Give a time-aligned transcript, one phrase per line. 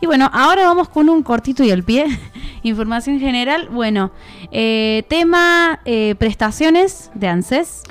[0.00, 2.06] Y bueno, ahora vamos con un cortito y al pie.
[2.62, 3.68] Información general.
[3.70, 4.10] Bueno,
[4.50, 7.82] eh, tema eh, prestaciones de ANSES.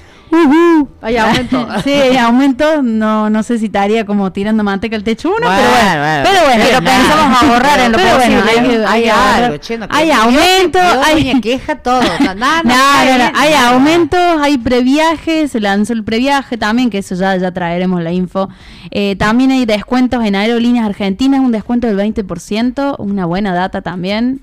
[1.01, 1.67] Hay aumento.
[1.83, 2.81] sí, hay aumento.
[2.81, 6.23] No, no sé si estaría como tirando manteca al techo uno, pero bueno.
[6.23, 8.41] pero bueno, pero pensamos ahorrar en lo pero posible.
[8.41, 12.01] bueno, hay, hay, hay algo, algo, che, no hay aumento, Dios, hay queja todo.
[12.01, 17.35] No, no, no, hay aumentos, hay previaje, se lanzó el previaje también, que eso ya,
[17.37, 18.49] ya traeremos la info.
[18.91, 24.41] Eh, también hay descuentos en aerolíneas argentinas, un descuento del 20%, una buena data también.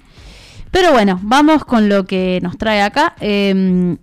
[0.70, 3.14] Pero bueno, vamos con lo que nos trae acá.
[3.20, 3.96] Eh,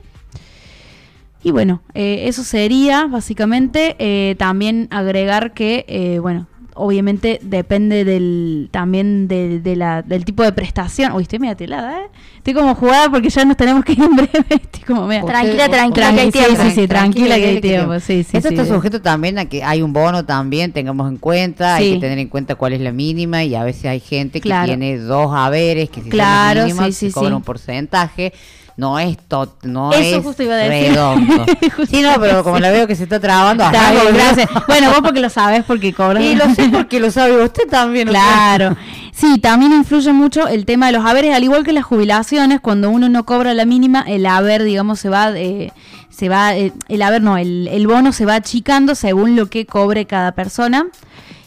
[1.43, 9.28] Y bueno, eh, eso sería básicamente eh, también agregar que, bueno, obviamente depende del también
[9.28, 11.12] de, de la, del tipo de prestación.
[11.12, 12.06] Uy, estoy media telada, ¿eh?
[12.39, 14.33] Estoy como jugada porque ya nos tenemos que ir en breve.
[14.51, 15.25] Estoy como media...
[15.25, 16.62] Tranquila, tranquila, Tranqui- que hay sí, tiempo.
[16.62, 18.01] sí, sí, tranquila que hay tiempo.
[18.01, 18.55] Sí, sí, Esto sí.
[18.55, 22.19] está sujeto también a que hay un bono también, tengamos en cuenta, hay que tener
[22.19, 24.67] en cuenta cuál es la mínima y a veces hay gente que Claro.
[24.67, 27.35] tiene dos haberes que si Claro, son sí, sí, se cobra sí.
[27.36, 28.33] un porcentaje.
[28.77, 30.91] No es to- no Eso es justo iba a decir.
[30.93, 31.45] redondo.
[31.91, 34.49] Sí, no, pero como la veo que se está trabando, Está bien.
[34.67, 36.23] Bueno, vos porque lo sabes, porque cobras.
[36.25, 38.09] Y lo sé porque lo sabe usted también.
[38.09, 38.77] Claro.
[39.13, 42.89] Sí, también influye mucho el tema de los haberes, al igual que las jubilaciones, cuando
[42.91, 45.71] uno no cobra la mínima, el haber, digamos, se va, eh,
[46.09, 49.67] se va, eh, el haber no, el, el bono se va achicando según lo que
[49.67, 50.87] cobre cada persona.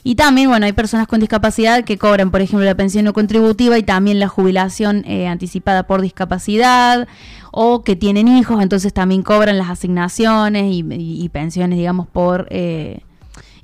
[0.07, 3.75] Y también, bueno, hay personas con discapacidad que cobran, por ejemplo, la pensión no contributiva
[3.79, 7.07] y también la jubilación eh, anticipada por discapacidad
[7.51, 12.47] o que tienen hijos, entonces también cobran las asignaciones y, pensiones, digamos, por...
[12.51, 13.01] eh,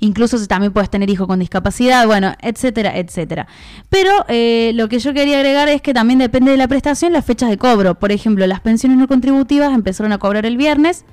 [0.00, 3.46] Incluso si también puedes tener hijo con discapacidad, bueno, etcétera, etcétera.
[3.88, 7.24] Pero eh, lo que yo quería agregar es que también depende de la prestación las
[7.24, 7.94] fechas de cobro.
[7.94, 11.04] Por ejemplo, las pensiones no contributivas empezaron a cobrar el viernes.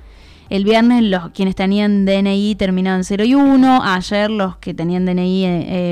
[0.50, 3.82] El viernes los quienes tenían DNI terminaban en 0 y 1.
[3.84, 5.48] Ayer los que tenían DNI eh,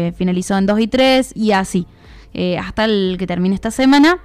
[0.08, 1.86] eh, finalizó en 2 y 3 y así.
[2.34, 4.18] eh, hasta el que termine esta semana.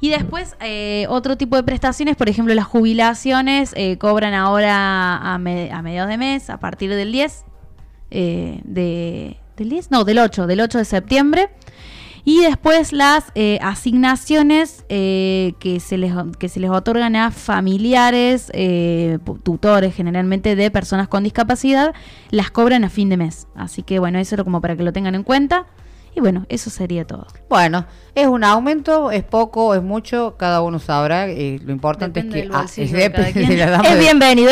[0.00, 5.38] Y después eh, otro tipo de prestaciones, por ejemplo las jubilaciones eh, cobran ahora a,
[5.38, 7.44] me- a mediados de mes, a partir del 10
[8.10, 9.90] eh, de, ¿del 10?
[9.92, 11.50] No, del 8, del 8 de septiembre.
[12.24, 18.50] Y después las eh, asignaciones eh, que, se les, que se les otorgan a familiares,
[18.54, 21.94] eh, tutores generalmente de personas con discapacidad,
[22.30, 23.48] las cobran a fin de mes.
[23.56, 25.66] Así que bueno, eso era como para que lo tengan en cuenta.
[26.14, 27.26] Y bueno, eso sería todo.
[27.48, 31.26] Bueno, es un aumento, es poco, es mucho, cada uno sabrá.
[31.30, 33.48] eh, lo importante Depende es que ah, de cada depende quien.
[33.48, 34.50] de la dama Es de- bienvenido.